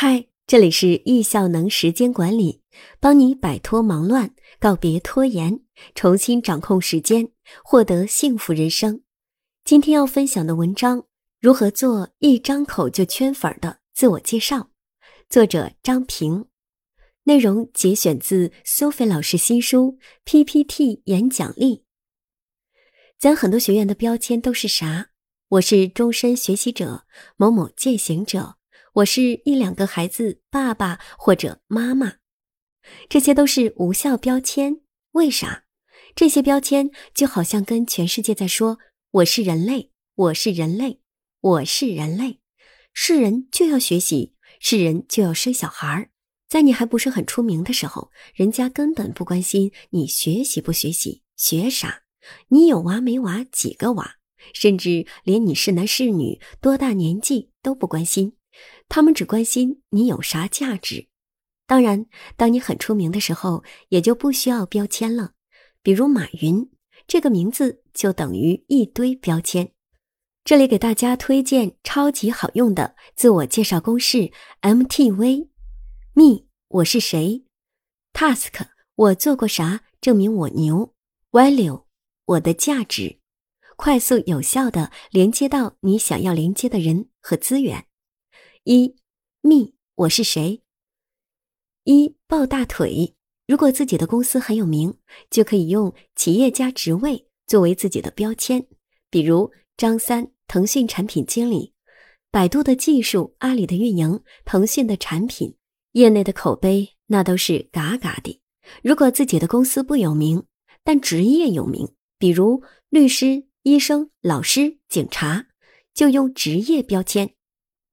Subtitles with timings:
[0.00, 2.62] 嗨，这里是易效能时间管理，
[3.00, 5.58] 帮你摆脱忙乱，告别拖延，
[5.92, 7.32] 重新掌控时间，
[7.64, 9.02] 获得幸福人生。
[9.64, 11.04] 今天要分享的文章：
[11.40, 14.70] 如何做一张口就圈粉的自我介绍。
[15.28, 16.46] 作者张平，
[17.24, 21.78] 内容节选自 Sophie 老师新书《PPT 演讲力》。
[23.18, 25.08] 咱很多学员的标签都是啥？
[25.48, 27.04] 我是终身学习者，
[27.36, 28.57] 某某践行者。
[28.98, 32.14] 我是一两个孩子爸爸或者妈妈，
[33.08, 34.80] 这些都是无效标签。
[35.12, 35.64] 为啥？
[36.16, 38.78] 这些标签就好像跟全世界在说
[39.12, 41.00] ：“我是人类，我是人类，
[41.40, 42.40] 我是人类。”
[42.92, 46.10] 是人就要学习，是人就要生小孩儿。
[46.48, 52.02] 在你还不是很出名的时候，人家根本不关心你学习不学习，学啥？
[52.48, 53.44] 你有娃没娃？
[53.52, 54.16] 几个娃？
[54.52, 58.32] 甚至连你是男是女、多大年纪都不关心。
[58.88, 61.08] 他们只关心你有啥价值。
[61.66, 65.32] 当然，当你很出名的时候，也就不需要标签了。
[65.82, 66.70] 比如马云
[67.06, 69.72] 这个名字，就等于一堆标签。
[70.44, 77.44] 这里给大家推荐超级好用的自我介绍公式：MTV，Me，我是谁
[78.14, 80.94] ；Task，我做过啥，证明我牛
[81.32, 81.84] ；Value，
[82.24, 83.20] 我的价值。
[83.76, 87.87] 快速有效的连接到你想要连接的人和资源。
[88.70, 88.94] 一
[89.40, 90.60] ，me，我是谁？
[91.84, 93.14] 一抱大腿。
[93.46, 94.94] 如果自己的公司很有名，
[95.30, 98.66] 就可以用企业家职位作为自己的标签，
[99.08, 101.72] 比如张三，腾讯产品经理，
[102.30, 105.56] 百度的技术，阿里的运营，腾讯的产品，
[105.92, 108.38] 业内的口碑那都是嘎嘎的。
[108.82, 110.44] 如果自己的公司不有名，
[110.84, 115.46] 但职业有名，比如律师、医生、老师、警察，
[115.94, 117.34] 就用职业标签，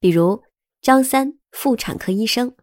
[0.02, 0.44] 比如。
[0.86, 2.56] 张三，妇产科医生。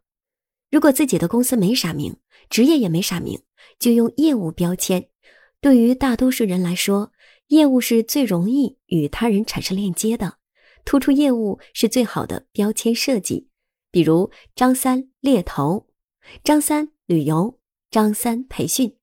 [0.70, 3.42] 如果自己的公司没啥名，职业也没啥名，
[3.80, 5.08] 就用业务标签。
[5.60, 7.10] 对于大多数人来说，
[7.48, 10.34] 业务是最容易与他人产生链接的，
[10.84, 13.48] 突出业务是最好的标签设计。
[13.90, 15.88] 比如张三猎头，
[16.44, 17.58] 张三旅游，
[17.90, 18.96] 张三培训。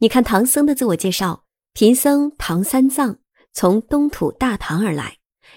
[0.00, 3.18] 你看唐僧的自我介绍：贫僧唐三藏，
[3.54, 5.16] 从东土大唐而来，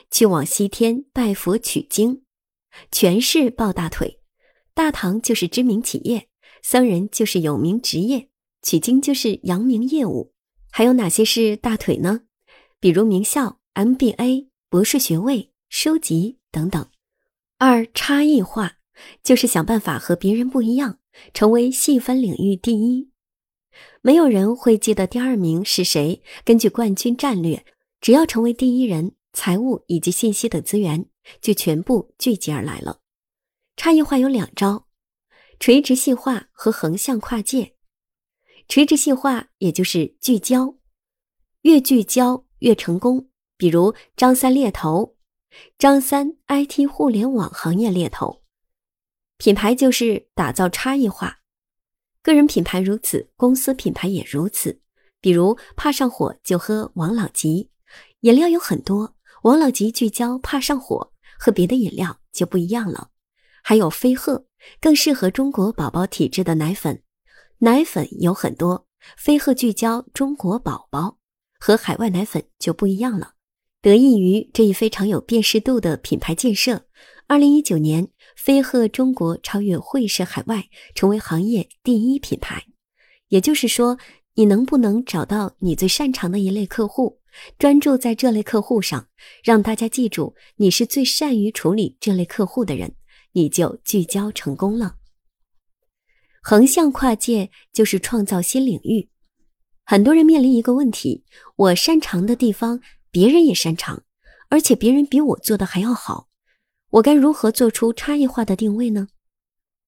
[0.09, 2.23] 去往西天拜佛取经。
[2.91, 4.19] 全是抱大腿，
[4.73, 6.27] 大唐就是知名企业，
[6.61, 8.29] 僧人就是有名职业，
[8.61, 10.33] 取经就是扬名业务。
[10.71, 12.21] 还有哪些是大腿呢？
[12.79, 16.87] 比如名校、MBA、博士学位、书籍等等。
[17.57, 18.77] 二差异化
[19.23, 20.99] 就是想办法和别人不一样，
[21.33, 23.09] 成为细分领域第一。
[24.01, 26.21] 没有人会记得第二名是谁。
[26.45, 27.65] 根据冠军战略，
[27.99, 31.05] 只要成为第一人，财务以及信息等资源。
[31.41, 33.01] 就全部聚集而来了。
[33.75, 34.87] 差异化有两招：
[35.59, 37.75] 垂直细化和横向跨界。
[38.67, 40.75] 垂直细化也就是聚焦，
[41.61, 43.29] 越聚焦越成功。
[43.57, 45.17] 比如张三猎头，
[45.77, 48.43] 张三 IT 互联网行业猎头。
[49.37, 51.39] 品牌就是打造差异化，
[52.21, 54.81] 个人品牌如此，公司品牌也如此。
[55.21, 57.71] 比如怕上火就喝王老吉，
[58.21, 61.11] 饮料有很多，王老吉聚焦怕上火。
[61.39, 63.09] 和别的饮料就不一样了，
[63.63, 64.45] 还有飞鹤，
[64.81, 67.01] 更适合中国宝宝体质的奶粉。
[67.59, 68.85] 奶粉有很多，
[69.17, 71.17] 飞鹤聚焦中国宝宝，
[71.59, 73.35] 和海外奶粉就不一样了。
[73.81, 76.85] 得益于这一非常有辨识度的品牌建设，
[77.27, 82.65] 二零一九年飞鹤中国超越惠氏海外，成为行业第一品牌。
[83.29, 83.97] 也就是说，
[84.39, 87.19] 你能不能找到你最擅长的一类客户？
[87.57, 89.09] 专注在这类客户上，
[89.43, 92.95] 让大家记住你是最善于处理这类客户的人，
[93.33, 94.95] 你就聚焦成功了。
[96.41, 99.09] 横向跨界就是创造新领域。
[99.83, 101.25] 很多人面临一个问题：
[101.57, 102.79] 我擅长的地方
[103.11, 104.03] 别人也擅长，
[104.47, 106.29] 而且别人比我做的还要好，
[106.91, 109.09] 我该如何做出差异化的定位呢？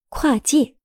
[0.09, 0.75] 跨界。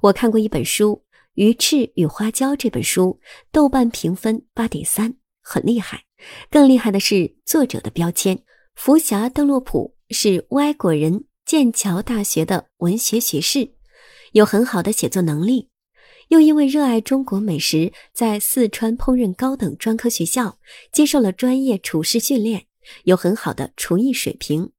[0.00, 1.02] 我看过一本书
[1.34, 3.20] 《鱼翅与花椒》，这本书
[3.50, 5.16] 豆瓣评分八点三。
[5.42, 6.04] 很厉害，
[6.50, 8.42] 更厉害的是作者的标签。
[8.74, 13.74] 福霞·邓洛普是外国人，剑桥大学的文学学士，
[14.32, 15.70] 有很好的写作能力，
[16.28, 20.58] 又因为热爱中国美食，在四川烹饪高等专科学校
[20.92, 22.66] 接受了专业厨师训练，
[23.04, 24.72] 有很好的厨艺水平。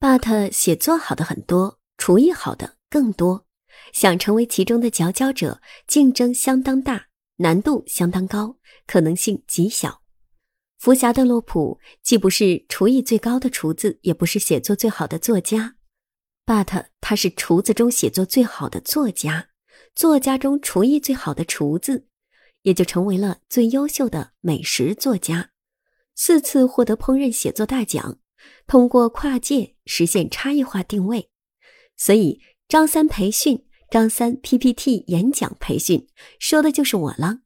[0.00, 3.46] But 写作好的很多，厨艺好的更多，
[3.92, 7.06] 想成为其中的佼佼者，竞争相当大。
[7.40, 10.02] 难度相当高，可能性极小。
[10.78, 15.76] 福霞·邓洛普既不是厨艺最高的厨子，也不是写作最好的作家。
[16.44, 19.50] ，but 他是厨子中写作最好的作家，
[19.94, 22.08] 作家中厨艺最好的厨子，
[22.62, 25.50] 也就成为了最优秀的美食作家，
[26.16, 28.18] 四次获得烹饪写作大奖，
[28.66, 31.30] 通过跨界实现差异化定位。
[31.96, 36.06] 所以，张三培训，张三 PPT 演讲培训，
[36.38, 37.38] 说的就是我了。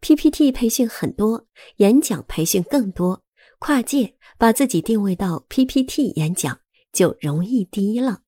[0.00, 3.22] PPT 培训很多，演讲培训更多，
[3.58, 6.60] 跨界把自己定位到 PPT 演讲
[6.92, 8.22] 就容易第一了。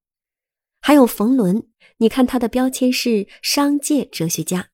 [0.81, 1.63] 还有冯仑，
[1.97, 4.69] 你看他的标签是商界哲学家，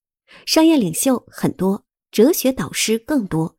[0.44, 3.56] 商业领袖很多，哲学导师更多，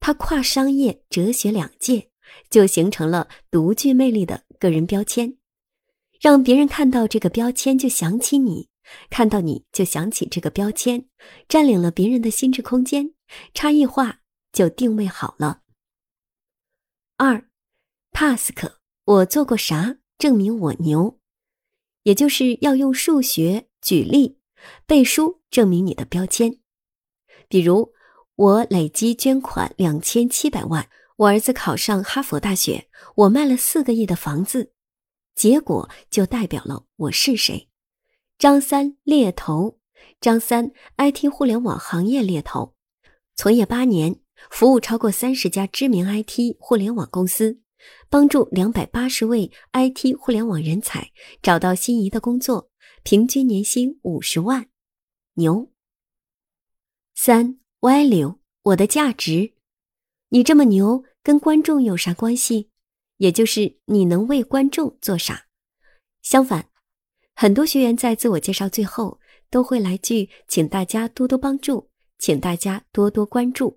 [0.00, 2.10] 他跨商业、哲学两界，
[2.50, 5.38] 就形成了独具魅力的个人标签，
[6.20, 8.68] 让别人看到这个标签就想起你。
[9.10, 11.06] 看到你就想起这个标签，
[11.48, 13.14] 占领了别人的心智空间，
[13.54, 14.20] 差异化
[14.52, 15.62] 就定位好了。
[17.16, 17.48] 二
[18.12, 18.72] ，task，
[19.04, 21.18] 我做过啥，证明我牛，
[22.02, 24.38] 也就是要用数学举例、
[24.86, 26.58] 背书证明你的标签。
[27.48, 27.92] 比如，
[28.34, 34.72] 我累计捐款两千七百万，我儿子考上哈佛大学，我卖了四个亿的房子，
[35.34, 37.68] 结果就代表了我是谁。
[38.42, 39.78] 张三猎头，
[40.20, 42.74] 张三 IT 互联网行业猎头，
[43.36, 44.18] 从业八年，
[44.50, 47.60] 服务超过三十家知名 IT 互联网公司，
[48.10, 52.68] 帮助两百八十位 IT 互联网人才找到心仪的工作，
[53.04, 54.66] 平均年薪五十万，
[55.34, 55.70] 牛。
[57.14, 59.52] 三 value，我的价值，
[60.30, 62.70] 你这么牛，跟观众有啥关系？
[63.18, 65.46] 也就是你能为观众做啥？
[66.22, 66.71] 相反。
[67.42, 69.18] 很多学员在自我介绍最后
[69.50, 73.76] 都会来句“请大家多多帮助，请大家多多关注”，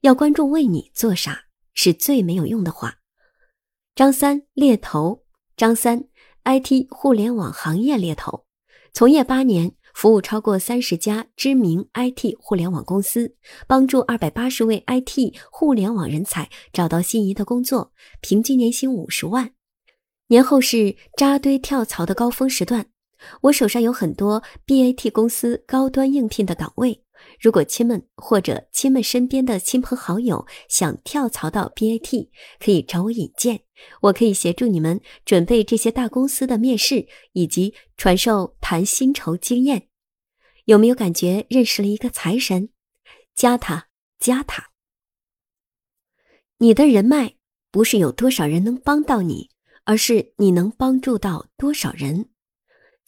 [0.00, 1.38] 要观众为你做啥
[1.74, 3.00] 是最没有用的话。
[3.94, 5.24] 张三猎头，
[5.58, 6.04] 张三
[6.44, 8.46] IT 互联网行业猎头，
[8.94, 13.36] 从业八年，服务超过三十家知名 IT 互联网公司，
[13.66, 17.92] 帮助二百八十位 IT 互联网人才找到心仪的工作，
[18.22, 19.52] 平均年薪五十万。
[20.28, 22.86] 年后是扎堆跳槽的高峰时段。
[23.42, 27.02] 我手上有很多 BAT 公司高端应聘的岗位，
[27.40, 32.28] 如果亲们或者亲们身边的亲朋好友想跳槽到 BAT，
[32.58, 33.60] 可以找我引荐，
[34.02, 39.88] 我可以协助你们准备这些大公司的面试，以及传授谈薪酬经验。
[40.66, 42.68] 有没有感觉认识了一个财神？
[43.34, 44.70] 加他，加他！
[46.58, 47.34] 你的人脉
[47.70, 49.50] 不是有多少人能帮到你，
[49.84, 52.28] 而是你能帮助到多少人。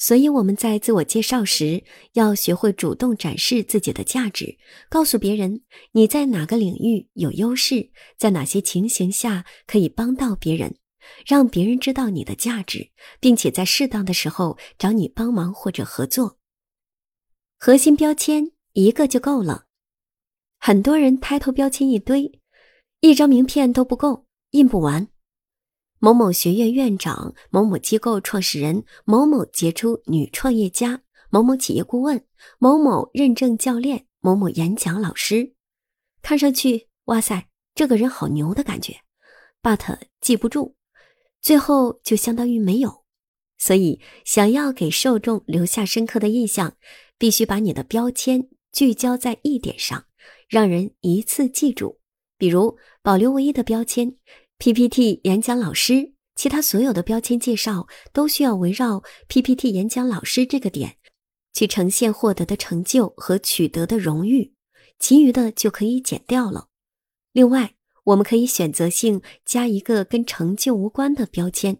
[0.07, 4.59] 所以我们在自我介绍时，要学会主动展示自己的价值，
[4.91, 5.63] 告诉别人
[5.93, 10.77] 你在哪个领域有优势，在哪些情形下可以帮到别人，
[11.25, 16.37] 让别人知道你的价值，并且在适当的时候找你帮忙或者合作。
[17.57, 19.65] 核心标签一个就够了，
[20.59, 22.31] 很多人抬头标签一堆，
[23.01, 25.09] 一张名片都不够，印不完。
[26.05, 32.23] 某某学院院长、某某机构创始人、某某杰出女创业家、某某企业顾问、
[32.59, 35.55] 某某认证教练、某某演讲老师，
[36.21, 38.97] 看上去哇塞，这个人好牛的感觉
[39.63, 40.75] ，but 记不住，
[41.41, 43.05] 最后就相当于没有。
[43.57, 46.77] 所以，想要给受众留下深刻的印象，
[47.17, 50.05] 必须把你的标签聚焦在一点上，
[50.51, 51.99] 让人一次记住。
[52.37, 54.19] 比如，保留唯一的标签。
[54.59, 60.97] PPT 演讲老师，其他所有的标签介绍都需要围绕 PPT 演讲老师这个点
[61.53, 64.55] 去呈现获得的成就和取得的荣誉，
[64.99, 66.69] 其余的就可以剪掉了。
[67.33, 71.79] 另外，我们可以选择性加一个跟成就无关的标签，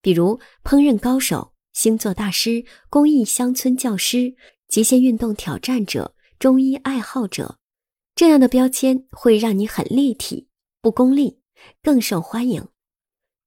[0.00, 4.34] 比如烹饪高手、星座大师、公益乡村教师、
[4.68, 7.58] 极限运动挑战者、中医爱好者，
[8.14, 10.48] 这样的标签会让你很立体，
[10.80, 11.41] 不功利。
[11.82, 12.68] 更受欢迎。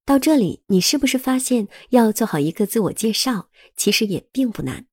[0.06, 4.86] 到这里，你是不是发现要做好一个自我介绍，其实也并不难？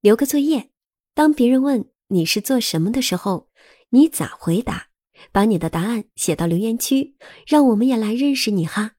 [0.00, 0.70] 留个作业，
[1.14, 3.48] 当别人问你是做什么的时候，
[3.90, 4.88] 你咋回答？
[5.32, 7.16] 把你的答案写到留言区，
[7.46, 8.92] 让我们也来认识你哈。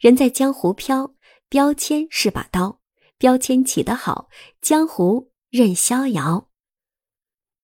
[0.00, 1.14] 人在江湖飘，
[1.48, 2.80] 标签是把刀，
[3.18, 4.28] 标签起得好，
[4.62, 6.48] 江湖任逍遥。